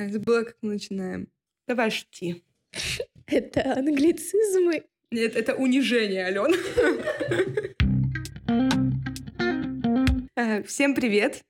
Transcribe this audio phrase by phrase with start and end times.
[0.00, 1.28] А, забыла, как мы начинаем.
[1.68, 2.42] Давай шути.
[3.26, 4.84] Это англицизмы.
[5.10, 6.56] Нет, это унижение, Алена.
[10.66, 11.42] Всем привет.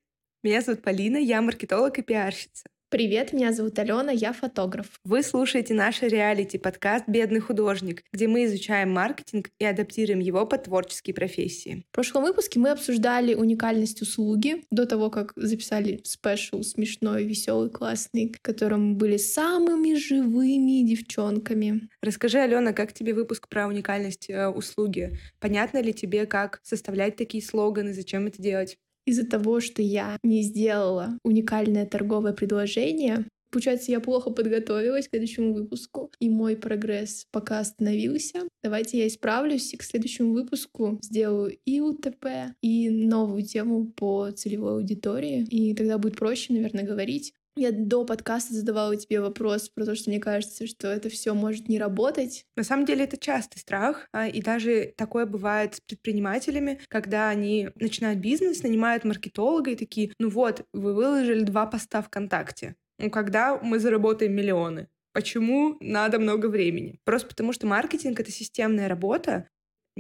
[0.43, 2.65] Меня зовут Полина, я маркетолог и пиарщица.
[2.91, 4.99] Привет, меня зовут Алена, я фотограф.
[5.05, 11.15] Вы слушаете наш реалити-подкаст «Бедный художник», где мы изучаем маркетинг и адаптируем его под творческие
[11.15, 11.85] профессии.
[11.93, 18.35] В прошлом выпуске мы обсуждали уникальность услуги до того, как записали спешл смешной, веселый, классный,
[18.37, 21.89] в котором мы были самыми живыми девчонками.
[22.03, 25.17] Расскажи, Алена, как тебе выпуск про уникальность э, услуги?
[25.39, 28.79] Понятно ли тебе, как составлять такие слоганы, зачем это делать?
[29.07, 35.53] Из-за того, что я не сделала уникальное торговое предложение, Получается, я плохо подготовилась к следующему
[35.53, 38.43] выпуску, и мой прогресс пока остановился.
[38.63, 42.27] Давайте я исправлюсь и к следующему выпуску сделаю и УТП,
[42.63, 47.35] и новую тему по целевой аудитории, и тогда будет проще, наверное, говорить.
[47.57, 51.69] Я до подкаста задавала тебе вопрос про то, что мне кажется, что это все может
[51.69, 52.47] не работать.
[52.57, 57.71] На самом деле это частый страх, а, и даже такое бывает с предпринимателями, когда они
[57.75, 62.77] начинают бизнес, нанимают маркетолога и такие, ну вот, вы выложили два поста ВКонтакте.
[62.99, 64.89] Ну когда мы заработаем миллионы?
[65.13, 67.01] Почему надо много времени?
[67.05, 69.49] Просто потому, что маркетинг— это системная работа,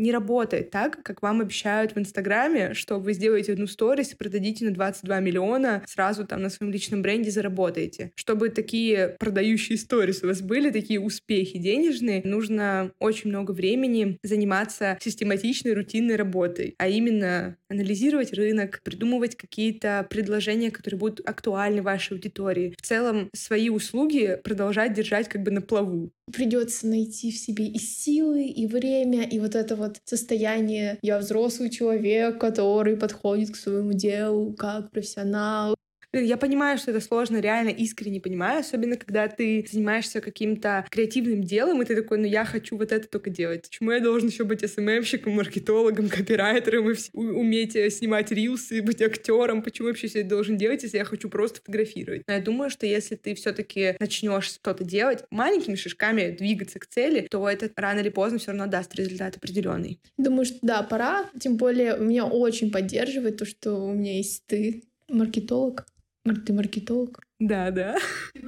[0.00, 4.64] не работает так, как вам обещают в Инстаграме, что вы сделаете одну сторис и продадите
[4.64, 8.12] на 22 миллиона, сразу там на своем личном бренде заработаете.
[8.16, 14.98] Чтобы такие продающие сторис у вас были, такие успехи денежные, нужно очень много времени заниматься
[15.00, 22.74] систематичной, рутинной работой, а именно анализировать рынок, придумывать какие-то предложения, которые будут актуальны вашей аудитории.
[22.76, 26.10] В целом, свои услуги продолжать держать как бы на плаву.
[26.32, 31.70] Придется найти в себе и силы, и время, и вот это вот состояние «я взрослый
[31.70, 35.74] человек, который подходит к своему делу как профессионал».
[36.12, 41.83] Я понимаю, что это сложно, реально искренне понимаю, особенно когда ты занимаешься каким-то креативным делом,
[41.83, 43.69] и ты такой, ну я хочу вот это только делать.
[43.69, 49.62] Почему я должен еще быть СММщиком, маркетологом, копирайтером и уметь э, снимать рилсы, быть актером?
[49.62, 52.22] Почему вообще все это должен делать, если я хочу просто фотографировать?
[52.26, 57.28] Но я думаю, что если ты все-таки начнешь что-то делать, маленькими шажками двигаться к цели,
[57.31, 60.00] то это рано или поздно все равно даст результат определенный.
[60.19, 61.31] Думаю, что да, пора.
[61.38, 65.87] Тем более меня очень поддерживает то, что у меня есть ты, маркетолог.
[66.25, 67.20] Ты маркетолог?
[67.38, 67.97] Да, да.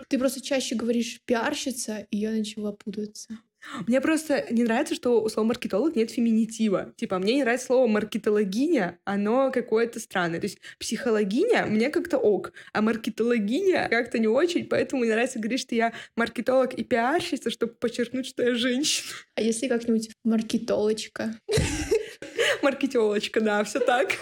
[0.08, 3.38] Ты просто чаще говоришь пиарщица, и я начала путаться.
[3.86, 6.92] Мне просто не нравится, что у слова маркетолог нет феминитива.
[6.96, 10.40] Типа, мне не нравится слово маркетологиня, оно какое-то странное.
[10.40, 15.60] То есть психологиня мне как-то ок, а маркетологиня как-то не очень, поэтому мне нравится говорить,
[15.60, 19.08] что я маркетолог и пиарщица, чтобы подчеркнуть, что я женщина.
[19.36, 21.34] А если как-нибудь маркетолочка?
[22.62, 24.18] Маркетолочка, да, все так.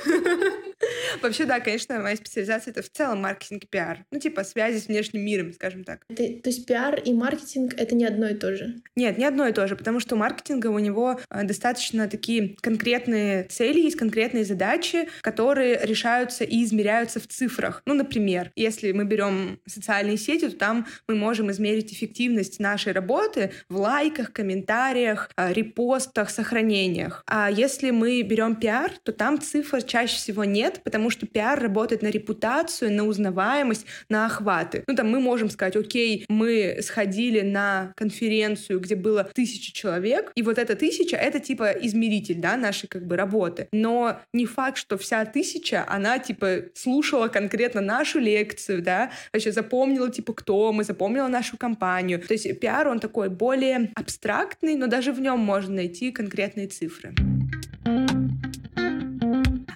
[1.23, 4.05] Вообще, да, конечно, моя специализация— это в целом маркетинг и пиар.
[4.11, 6.05] Ну, типа связи с внешним миром, скажем так.
[6.09, 8.77] Это, то есть пиар и маркетинг— это не одно и то же?
[8.97, 12.57] Нет, не одно и то же, потому что у маркетинга у него э, достаточно такие
[12.61, 17.83] конкретные цели, есть конкретные задачи, которые решаются и измеряются в цифрах.
[17.87, 23.53] Ну, например, если мы берем социальные сети, то там мы можем измерить эффективность нашей работы
[23.69, 27.23] в лайках, комментариях, э, репостах, сохранениях.
[27.27, 31.60] А если мы берем пиар, то там цифр чаще всего нет, нет, потому что пиар
[31.60, 34.84] работает на репутацию, на узнаваемость, на охваты.
[34.86, 40.42] Ну, там мы можем сказать, окей, мы сходили на конференцию, где было тысяча человек, и
[40.42, 43.69] вот эта тысяча— это типа измеритель, да, нашей как бы работы.
[43.72, 50.10] Но не факт, что вся тысяча, она типа слушала конкретно нашу лекцию, да, вообще запомнила
[50.10, 52.20] типа кто мы, запомнила нашу компанию.
[52.20, 57.14] То есть пиар, он такой более абстрактный, но даже в нем можно найти конкретные цифры.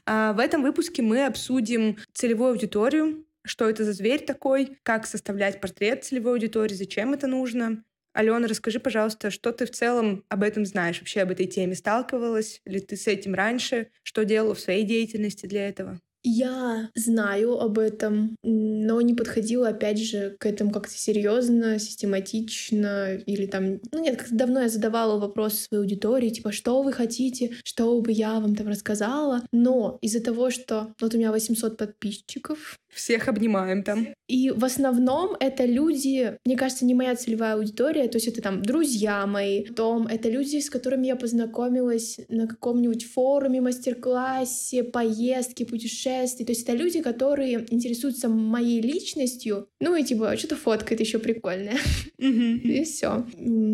[0.06, 5.60] А в этом выпуске мы обсудим целевую аудиторию, что это за зверь такой, как составлять
[5.60, 7.84] портрет целевой аудитории, зачем это нужно.
[8.12, 12.60] Алена, расскажи, пожалуйста, что ты в целом об этом знаешь, вообще об этой теме сталкивалась
[12.64, 16.00] ли ты с этим раньше, что делала в своей деятельности для этого?
[16.26, 23.44] Я знаю об этом, но не подходила, опять же, к этому как-то серьезно, систематично, или
[23.46, 23.78] там...
[23.92, 28.10] Ну нет, как-то давно я задавала вопросы своей аудитории, типа, что вы хотите, что бы
[28.10, 33.82] я вам там рассказала, но из-за того, что вот у меня 800 подписчиков, всех обнимаем
[33.82, 34.08] там.
[34.28, 38.62] И в основном это люди, мне кажется, не моя целевая аудитория, то есть это там
[38.62, 46.44] друзья мои, потом это люди, с которыми я познакомилась на каком-нибудь форуме, мастер-классе, поездке, путешествии.
[46.44, 51.76] То есть это люди, которые интересуются моей личностью, ну и типа что-то фоткает еще прикольное.
[52.18, 53.26] И все.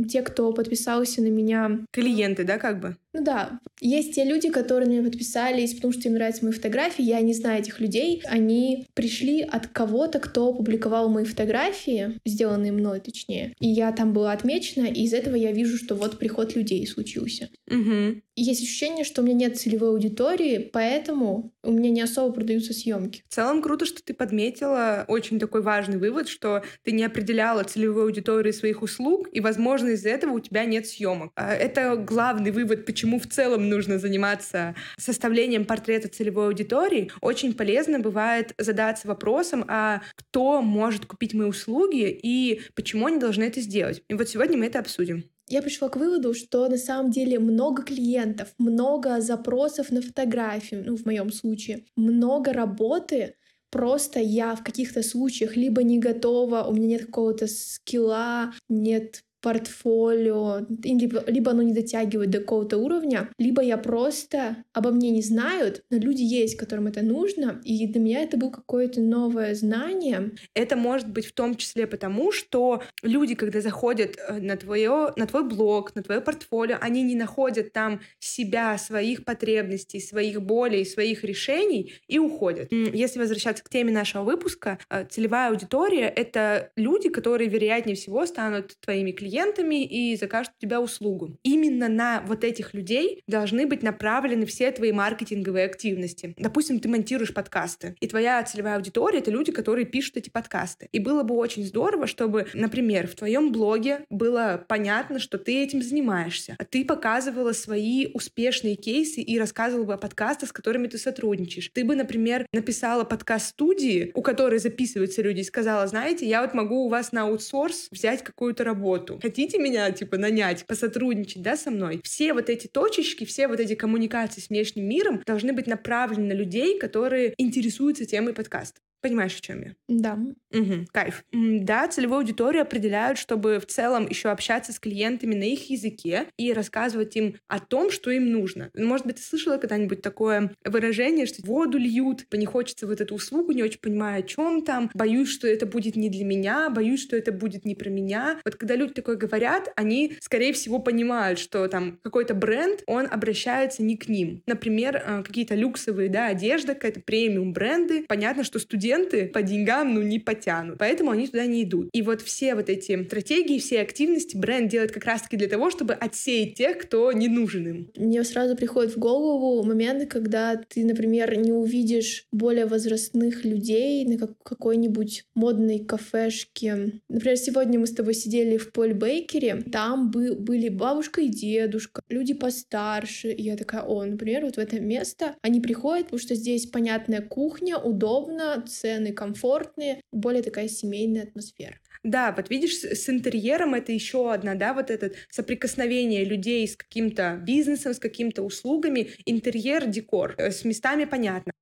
[0.08, 1.80] Те, кто подписался на меня...
[1.92, 2.96] Клиенты, да, как бы?
[3.12, 7.02] Ну да, есть те люди, которые мне подписались, потому что им нравятся мои фотографии.
[7.02, 8.22] Я не знаю этих людей.
[8.26, 13.54] Они пришли от кого-то, кто публиковал мои фотографии, сделанные мной точнее.
[13.58, 17.48] И я там была отмечена, и из этого я вижу, что вот приход людей случился.
[17.68, 18.20] Угу.
[18.42, 23.22] Есть ощущение, что у меня нет целевой аудитории, поэтому у меня не особо продаются съемки.
[23.28, 28.04] В целом круто, что ты подметила очень такой важный вывод, что ты не определяла целевую
[28.04, 31.32] аудиторию своих услуг, и, возможно, из-за этого у тебя нет съемок.
[31.34, 37.12] А это главный вывод, почему в целом нужно заниматься составлением портрета целевой аудитории.
[37.20, 43.44] Очень полезно бывает задаться вопросом, а кто может купить мои услуги и почему они должны
[43.44, 44.02] это сделать.
[44.08, 47.82] И вот сегодня мы это обсудим я пришла к выводу, что на самом деле много
[47.82, 53.34] клиентов, много запросов на фотографии, ну, в моем случае, много работы,
[53.70, 60.66] просто я в каких-то случаях либо не готова, у меня нет какого-то скилла, нет портфолио,
[60.84, 65.82] либо, либо оно не дотягивает до какого-то уровня, либо я просто обо мне не знают,
[65.90, 70.32] но люди есть, которым это нужно, и для меня это было какое-то новое знание.
[70.54, 75.26] Это может быть в том числе потому, что люди, когда заходят э, на, твое, на
[75.26, 81.24] твой блог, на твое портфолио, они не находят там себя, своих потребностей, своих болей, своих
[81.24, 82.72] решений и уходят.
[82.72, 88.76] Если возвращаться к теме нашего выпуска, э, целевая аудитория— это люди, которые, вероятнее всего, станут
[88.80, 91.38] твоими клиентами, клиентами и закажут у тебя услугу.
[91.42, 96.34] Именно на вот этих людей должны быть направлены все твои маркетинговые активности.
[96.36, 100.88] Допустим, ты монтируешь подкасты, и твоя целевая аудитория— это люди, которые пишут эти подкасты.
[100.92, 105.82] И было бы очень здорово, чтобы, например, в твоем блоге было понятно, что ты этим
[105.82, 106.56] занимаешься.
[106.58, 111.70] А ты показывала свои успешные кейсы и рассказывала бы о подкастах, с которыми ты сотрудничаешь.
[111.72, 116.86] Ты бы, например, написала подкаст-студии, у которой записываются люди, и сказала, знаете, я вот могу
[116.86, 122.00] у вас на аутсорс взять какую-то работу хотите меня, типа, нанять, посотрудничать, да, со мной?
[122.04, 126.36] Все вот эти точечки, все вот эти коммуникации с внешним миром должны быть направлены на
[126.36, 128.80] людей, которые интересуются темой подкаста.
[129.00, 129.74] Понимаешь, о чем я?
[129.88, 130.18] Да.
[130.52, 131.24] Угу, кайф.
[131.32, 136.52] Да, целевую аудиторию определяют, чтобы в целом еще общаться с клиентами на их языке и
[136.52, 138.70] рассказывать им о том, что им нужно.
[138.74, 143.52] Может быть, ты слышала когда-нибудь такое выражение, что воду льют, не хочется вот эту услугу,
[143.52, 147.16] не очень понимаю, о чем там, боюсь, что это будет не для меня, боюсь, что
[147.16, 148.40] это будет не про меня.
[148.44, 153.82] Вот когда люди такое говорят, они, скорее всего, понимают, что там какой-то бренд, он обращается
[153.82, 154.42] не к ним.
[154.46, 158.04] Например, э, какие-то люксовые, да, одежда, какая-то премиум бренды.
[158.08, 160.78] Понятно, что студенты студенты по деньгам, ну, не потянут.
[160.78, 161.88] Поэтому они туда не идут.
[161.92, 165.94] И вот все вот эти стратегии, все активности бренд делает как раз-таки для того, чтобы
[165.94, 167.90] отсеять тех, кто не нужен им.
[167.96, 174.18] Мне сразу приходит в голову моменты, когда ты, например, не увидишь более возрастных людей на
[174.18, 177.00] какой-нибудь модной кафешке.
[177.08, 182.02] Например, сегодня мы с тобой сидели в Поль Бейкере, там бы, были бабушка и дедушка,
[182.08, 183.30] люди постарше.
[183.30, 187.22] И я такая, о, например, вот в это место они приходят, потому что здесь понятная
[187.22, 191.76] кухня, удобно, цены комфортные, более такая семейная атмосфера.
[192.02, 197.38] Да, вот видишь, с интерьером это еще одна, да, вот это соприкосновение людей с каким-то
[197.42, 201.52] бизнесом, с какими-то услугами, интерьер, декор, э, с местами понятно.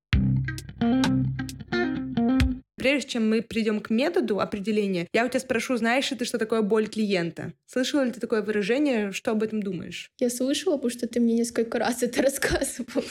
[2.77, 6.39] Прежде чем мы придем к методу определения, я у тебя спрошу, знаешь ли ты, что
[6.39, 7.53] такое боль клиента?
[7.67, 9.11] Слышала ли ты такое выражение?
[9.11, 10.13] Что об этом думаешь?
[10.21, 13.03] Я слышала, потому что ты мне несколько раз это рассказывал.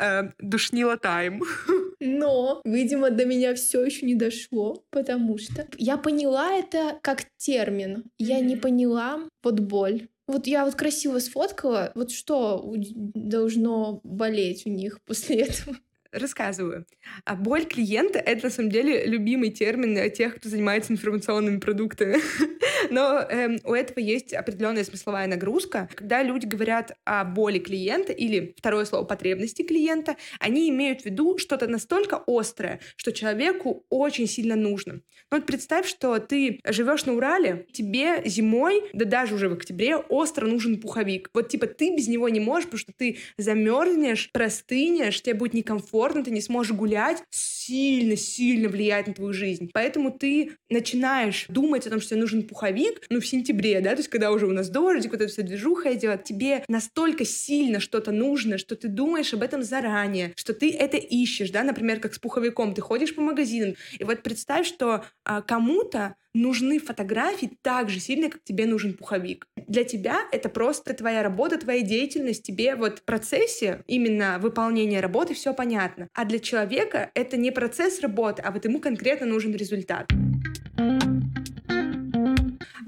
[0.00, 1.40] Э, душнила тайм.
[2.00, 8.04] Но, видимо, до меня все еще не дошло, потому что я поняла это как термин.
[8.18, 10.08] Я не поняла вот боль.
[10.26, 15.76] Вот я вот красиво сфоткала, вот что должно болеть у них после этого?
[16.16, 16.86] Рассказываю.
[17.26, 22.16] А боль клиента— это, на самом деле, любимый термин тех, кто занимается информационными продуктами.
[22.90, 25.88] Но эм, у этого есть определенная смысловая нагрузка.
[25.94, 31.36] Когда люди говорят о боли клиента или, второе слово, потребности клиента, они имеют в виду
[31.36, 35.02] что-то настолько острое, что человеку очень сильно нужно.
[35.30, 39.96] Ну вот представь, что ты живешь на Урале, тебе зимой, да даже уже в октябре,
[39.96, 41.30] остро нужен пуховик.
[41.34, 46.05] Вот типа ты без него не можешь, потому что ты замерзнешь, простынешь, тебе будет некомфортно,
[46.06, 49.70] комфортно, ты не сможешь гулять, сильно-сильно влияет на твою жизнь.
[49.72, 53.96] Поэтому ты начинаешь думать о том, что тебе нужен пуховик, ну, в сентябре, да, то
[53.96, 58.12] есть когда уже у нас дождик, вот эта вся движуха идет, тебе настолько сильно что-то
[58.12, 62.18] нужно, что ты думаешь об этом заранее, что ты это ищешь, да, например, как с
[62.18, 67.98] пуховиком, ты ходишь по магазинам, и вот представь, что а, кому-то нужны фотографии так же
[67.98, 69.46] сильно, как тебе нужен пуховик.
[69.66, 75.34] Для тебя это просто твоя работа, твоя деятельность, тебе вот в процессе именно выполнения работы
[75.34, 76.08] все понятно.
[76.12, 80.10] А для человека это не процесс работы, а вот ему конкретно нужен результат.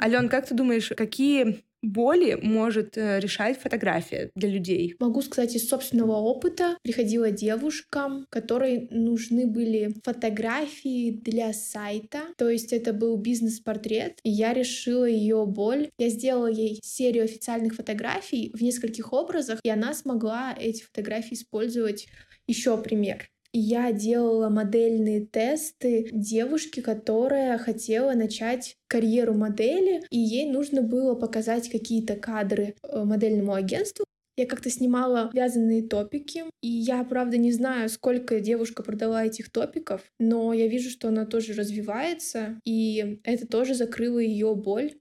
[0.00, 4.94] Ален, как ты думаешь, какие боли может э, решать фотография для людей?
[4.99, 6.76] Могу сказать из собственного опыта.
[6.82, 12.20] Приходила девушкам, которые нужны были фотографии для сайта.
[12.37, 15.90] То есть это был бизнес-портрет, и я решила ее боль.
[15.99, 22.06] Я сделала ей серию официальных фотографий в нескольких образах, и она смогла эти фотографии использовать.
[22.47, 23.28] Еще пример.
[23.52, 31.71] Я делала модельные тесты девушке, которая хотела начать карьеру модели, и ей нужно было показать
[31.71, 34.05] какие-то кадры э, модельному агентству.
[34.37, 40.02] Я как-то снимала вязаные топики, и я, правда, не знаю, сколько девушка продала этих топиков,
[40.21, 44.93] но я вижу, что она тоже развивается, и это тоже закрыло ее боль.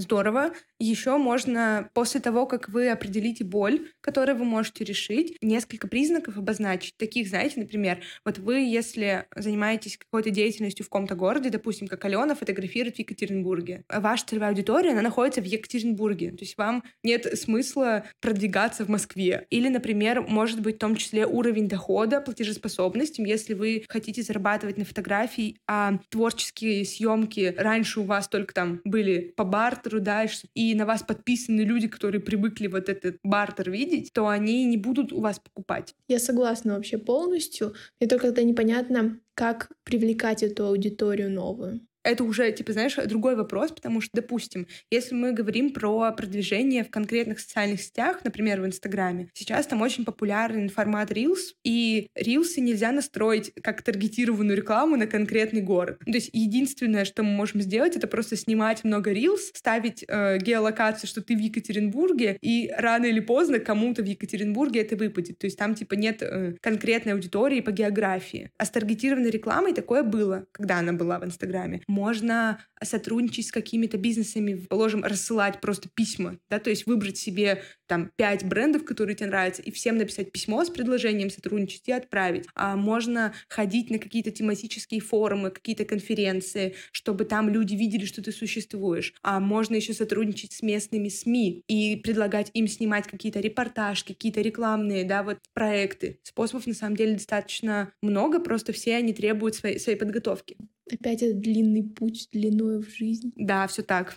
[0.00, 0.52] Здорово.
[0.78, 6.96] Еще можно, после того, как вы определите боль, которую вы можете решить, несколько признаков обозначить.
[6.96, 12.34] Таких, знаете, например, вот вы, если занимаетесь какой-то деятельностью в каком-то городе, допустим, как Алена
[12.34, 18.04] фотографирует в Екатеринбурге, ваша целевая аудитория, она находится в Екатеринбурге, то есть вам нет смысла
[18.20, 19.46] продвигаться в Москве.
[19.50, 24.86] Или, например, может быть в том числе уровень дохода, платежеспособность, если вы хотите зарабатывать на
[24.86, 30.86] фотографии, а творческие съемки раньше у вас только там были по бартеру, да, и на
[30.86, 35.40] вас подписаны люди, которые привыкли вот этот бартер видеть, то они не будут у вас
[35.40, 35.96] покупать.
[36.06, 37.74] Я согласна вообще полностью.
[37.98, 43.72] Мне только тогда непонятно, как привлекать эту аудиторию новую это уже, типа, знаешь, другой вопрос,
[43.72, 49.28] потому что, допустим, если мы говорим про продвижение в конкретных социальных сетях, например, в Инстаграме,
[49.34, 55.60] сейчас там очень популярный формат Reels, и Reels нельзя настроить как таргетированную рекламу на конкретный
[55.60, 55.98] город.
[56.04, 61.08] То есть единственное, что мы можем сделать, это просто снимать много Reels, ставить э, геолокацию,
[61.08, 65.38] что ты в Екатеринбурге, и рано или поздно кому-то в Екатеринбурге это выпадет.
[65.38, 68.50] То есть там, типа, нет э, конкретной аудитории по географии.
[68.56, 73.98] А с таргетированной рекламой такое было, когда она была в Инстаграме можно сотрудничать с какими-то
[73.98, 79.26] бизнесами, положим, рассылать просто письма, да, то есть выбрать себе там пять брендов, которые тебе
[79.26, 82.46] нравятся, и всем написать письмо с предложением сотрудничать и отправить.
[82.54, 88.32] А можно ходить на какие-то тематические форумы, какие-то конференции, чтобы там люди видели, что ты
[88.32, 89.12] существуешь.
[89.22, 95.04] А можно еще сотрудничать с местными СМИ и предлагать им снимать какие-то репортажи, какие-то рекламные,
[95.04, 96.20] да, вот проекты.
[96.22, 100.56] Способов на самом деле достаточно много, просто все они требуют своей, своей подготовки.
[100.92, 103.32] Опять этот длинный путь длиною в жизнь.
[103.36, 104.16] Да, все так.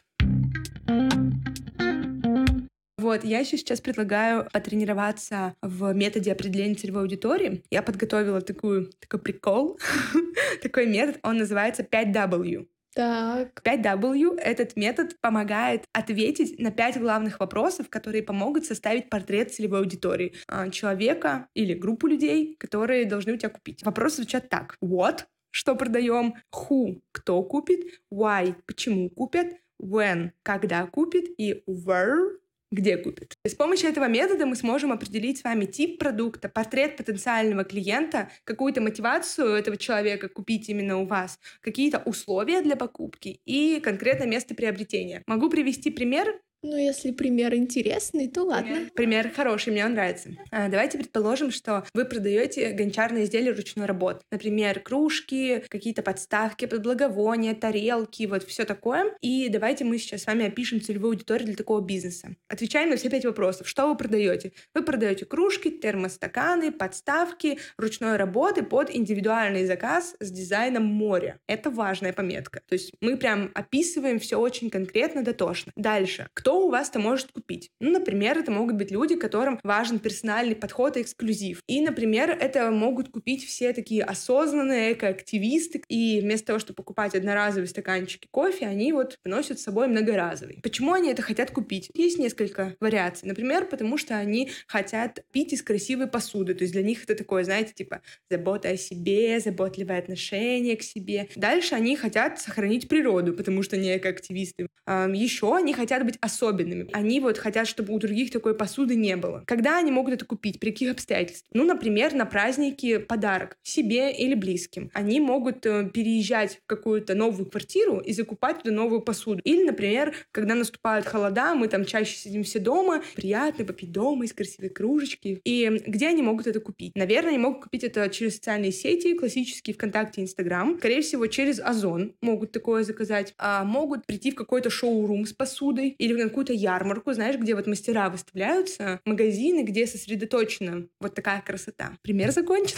[2.98, 7.62] Вот, я еще сейчас предлагаю потренироваться в методе определения целевой аудитории.
[7.70, 9.78] Я подготовила такую, такой прикол,
[10.62, 12.66] такой метод, он называется 5W.
[12.96, 13.62] Так.
[13.66, 20.36] 5W— этот метод помогает ответить на пять главных вопросов, которые помогут составить портрет целевой аудитории
[20.48, 23.84] а, человека или группу людей, которые должны у тебя купить.
[23.84, 24.78] Вопросы звучат так.
[24.82, 25.26] What?
[25.54, 32.38] Что продаем, who, кто купит, why, почему купят, when, когда купит и where,
[32.72, 33.36] где купит.
[33.46, 38.82] с помощью этого метода мы сможем определить с вами тип продукта, портрет потенциального клиента, какую-то
[38.82, 45.22] мотивацию этого человека купить именно у вас, какие-то условия для покупки и конкретное место приобретения.
[45.28, 48.90] Могу привести пример ну, если пример интересный, то ладно.
[48.96, 50.30] Пример, хороший, мне он нравится.
[50.50, 54.22] А, давайте предположим, что вы продаете гончарные изделия ручной работы.
[54.32, 59.14] Например, кружки, какие-то подставки под благовония, тарелки, вот все такое.
[59.22, 62.36] И давайте мы сейчас с вами опишем целевую аудиторию для такого бизнеса.
[62.48, 63.68] Отвечаем на все пять вопросов.
[63.68, 64.54] Что вы продаете?
[64.74, 71.40] Вы продаете кружки, термостаканы, подставки ручной работы под индивидуальный заказ с дизайном моря.
[71.48, 72.62] Это важная пометка.
[72.68, 75.74] То есть мы прям описываем все очень конкретно, дотошно.
[75.76, 76.30] Дальше.
[76.34, 77.72] Кто что у вас-то может купить?
[77.80, 81.62] Ну, например, это могут быть люди, которым важен персональный подход и эксклюзив.
[81.68, 87.68] И, например, это могут купить все такие осознанные экоактивисты, и вместо того, чтобы покупать одноразовые
[87.68, 90.60] стаканчики кофе, они вот приносят с собой многоразовый.
[90.62, 91.90] Почему они это хотят купить?
[91.96, 93.28] Есть несколько вариаций.
[93.28, 96.54] Например, потому что они хотят пить из красивой посуды.
[96.54, 101.30] То есть для них это такое, знаете, типа забота о себе, заботливое отношение к себе.
[101.36, 104.68] Дальше они хотят сохранить природу, потому что они экоактивисты.
[104.86, 106.88] Еще они хотят быть особенными особенными.
[106.94, 109.44] Они вот хотят, чтобы у других такой посуды не было.
[109.48, 110.60] Когда они могут это купить?
[110.60, 111.50] При каких обстоятельствах?
[111.54, 114.90] Ну, например, на праздники подарок себе или близким.
[114.94, 119.42] Они могут э, переезжать в какую-то новую квартиру и закупать туда новую посуду.
[119.44, 124.34] Или, например, когда наступают холода, мы там чаще сидим все дома, приятно попить дома из
[124.34, 125.40] красивой кружечки.
[125.44, 126.96] И где они могут это купить?
[126.96, 130.78] Наверное, они могут купить это через социальные сети, классические ВКонтакте, Инстаграм.
[130.78, 133.34] Скорее всего, через Озон могут такое заказать.
[133.38, 138.10] А могут прийти в какой-то шоу-рум с посудой или какую-то ярмарку, знаешь, где вот мастера
[138.10, 141.92] выставляются, магазины, где сосредоточена вот такая красота.
[142.02, 142.78] Пример закончен.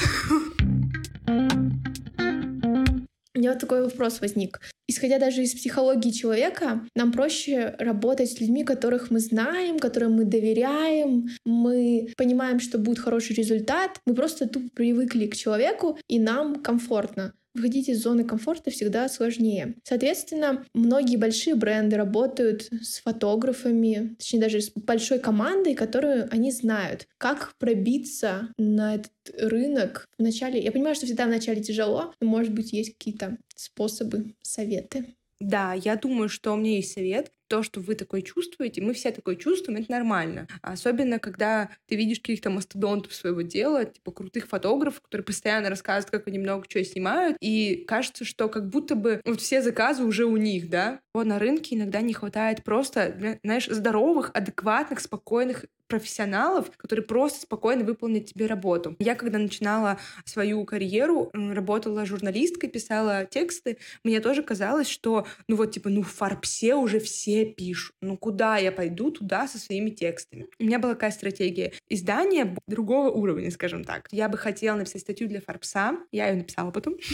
[3.34, 4.60] У меня вот такой вопрос возник.
[4.88, 10.26] Исходя даже из психологии человека, нам проще работать с людьми, которых мы знаем, которым мы
[10.26, 16.62] доверяем, мы понимаем, что будет хороший результат, мы просто тупо привыкли к человеку, и нам
[16.62, 19.76] комфортно выходить из зоны комфорта всегда сложнее.
[19.84, 27.08] Соответственно, многие большие бренды работают с фотографами, точнее даже с большой командой, которую они знают.
[27.18, 30.62] Как пробиться на этот рынок вначале?
[30.62, 35.16] Я понимаю, что всегда вначале тяжело, но, может быть, есть какие-то способы, советы.
[35.40, 39.12] Да, я думаю, что у меня есть совет то, что вы такое чувствуете, мы все
[39.12, 40.48] такое чувствуем, это нормально.
[40.62, 46.28] Особенно, когда ты видишь каких-то мастодонтов своего дела, типа крутых фотографов, которые постоянно рассказывают, как
[46.28, 50.38] они много чего снимают, и кажется, что как будто бы вот все заказы уже у
[50.38, 51.00] них, да.
[51.14, 57.84] Вот на рынке иногда не хватает просто, знаешь, здоровых, адекватных, спокойных профессионалов, которые просто спокойно
[57.84, 58.96] выполнят тебе работу.
[59.00, 65.72] Я, когда начинала свою карьеру, работала журналисткой, писала тексты, мне тоже казалось, что, ну вот,
[65.72, 67.96] типа, ну в Фарбсе уже все все пишут.
[68.02, 70.48] Ну куда я пойду туда со своими текстами?
[70.60, 71.74] У меня была такая стратегия.
[71.90, 74.08] Издание другого уровня, скажем так.
[74.12, 75.98] Я бы хотела написать статью для Фарбса.
[76.12, 76.96] Я ее написала потом.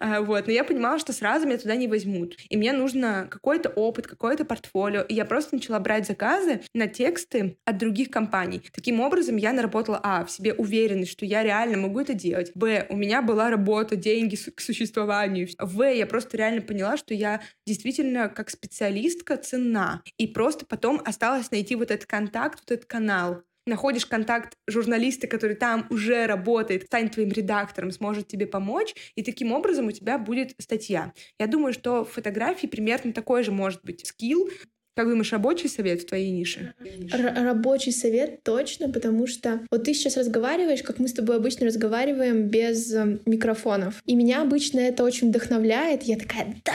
[0.00, 0.48] А, вот.
[0.48, 2.36] Но я понимала, что сразу меня туда не возьмут.
[2.48, 5.02] И мне нужно какой-то опыт, какое-то портфолио.
[5.02, 8.60] И я просто начала брать заказы на тексты от других компаний.
[8.72, 12.50] Таким образом, я наработала, а, в себе уверенность, что я реально могу это делать.
[12.56, 15.48] Б, у меня была работа, деньги к существованию.
[15.60, 20.02] В, я просто реально поняла, что я действительно как специалистка цена.
[20.18, 25.56] И просто потом осталось найти вот этот контакт, вот этот канал находишь контакт журналиста, который
[25.56, 30.54] там уже работает, станет твоим редактором, сможет тебе помочь, и таким образом у тебя будет
[30.58, 31.12] статья.
[31.38, 34.50] Я думаю, что в фотографии примерно такой же может быть скилл,
[34.96, 36.72] как думаешь, рабочий совет в твоей нише?
[37.12, 41.66] Р- рабочий совет точно, потому что вот ты сейчас разговариваешь, как мы с тобой обычно
[41.66, 44.00] разговариваем без э, микрофонов.
[44.06, 46.04] И меня обычно это очень вдохновляет.
[46.04, 46.74] Я такая, да,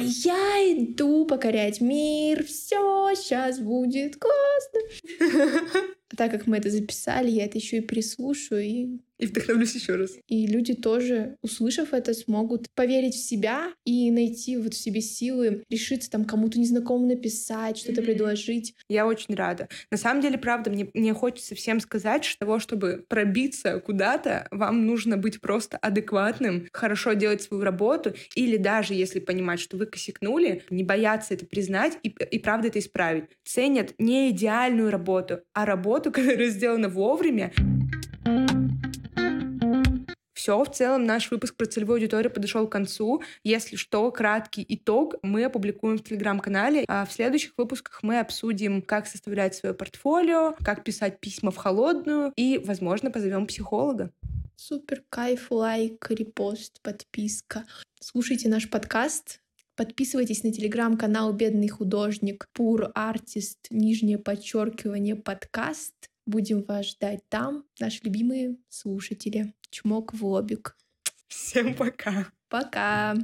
[0.00, 4.80] я иду покорять мир, все сейчас будет классно.
[6.10, 9.96] А так как мы это записали, я это еще и прислушаю и и вдохновлюсь еще
[9.96, 10.12] раз.
[10.28, 15.64] И люди тоже, услышав это, смогут поверить в себя и найти вот в себе силы,
[15.68, 18.04] решиться там кому-то незнакомому написать, что-то mm-hmm.
[18.04, 18.74] предложить.
[18.88, 19.68] Я очень рада.
[19.90, 24.86] На самом деле, правда, мне, мне хочется всем сказать, что того, чтобы пробиться куда-то, вам
[24.86, 30.62] нужно быть просто адекватным, хорошо делать свою работу, или даже если понимать, что вы косякнули,
[30.70, 33.24] не бояться это признать и, и правда это исправить.
[33.44, 35.66] Ценят не идеальную работу, а
[35.98, 37.52] работу, которая сделана вовремя.
[40.34, 43.22] Все, в целом наш выпуск про целевую аудиторию подошел к концу.
[43.44, 46.84] Если что, краткий итог мы опубликуем в Телеграм-канале.
[46.88, 52.32] А в следующих выпусках мы обсудим, как составлять свое портфолио, как писать письма в холодную
[52.36, 54.10] и, возможно, позовем психолога.
[54.56, 57.64] Супер кайф, лайк, репост, подписка.
[58.00, 59.40] Слушайте наш подкаст,
[59.78, 65.94] Подписывайтесь на телеграм-канал «Бедный художник», «Пур артист», нижнее подчеркивание, подкаст.
[66.26, 69.54] Будем вас ждать там, наши любимые слушатели.
[69.70, 70.76] Чмок в лобик.
[71.28, 72.26] Всем пока.
[72.48, 73.14] Пока.